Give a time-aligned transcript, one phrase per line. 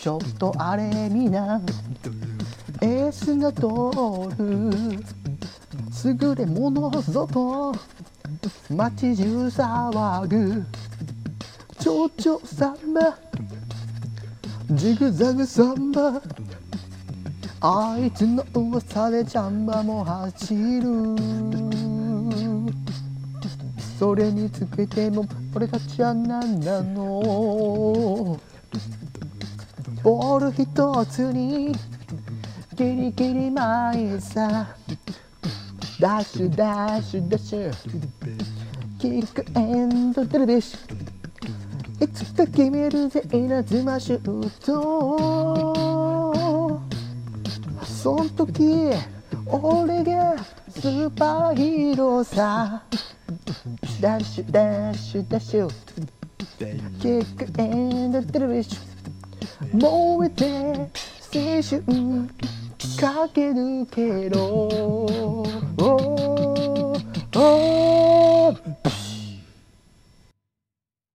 [0.00, 1.60] ちょっとあれみな
[2.80, 3.66] エースが通
[4.38, 4.70] る
[6.02, 7.74] 優れものぞと
[8.70, 10.64] 街中騒ぐ
[11.78, 13.18] 蝶々サンバ
[14.70, 16.22] ジグザグサンバ
[17.60, 20.82] あいつの噂でジャンバも走る
[23.98, 28.40] それにつけても俺たちは何なの
[30.02, 31.72] ボール一つに
[32.74, 34.74] ギリギリ前さ。
[36.00, 37.70] ダッシュダッシュダッシュ。
[38.98, 40.78] キックエンドテレビシ
[42.00, 46.80] いつか決めるぜ稲妻シュート
[47.84, 48.94] そん時
[49.46, 50.38] 俺が
[50.70, 52.82] スーパーヒーローさ。
[54.00, 55.68] ダッシュダッシュダッシュ。
[57.00, 58.78] キックエンドテレビシ
[59.72, 60.90] 燃えて
[61.32, 61.82] 青春
[62.98, 64.68] 駆け抜けろ、
[65.78, 66.96] oh,
[67.34, 67.79] oh,